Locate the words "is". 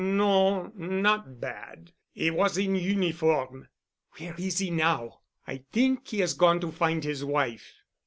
4.35-4.57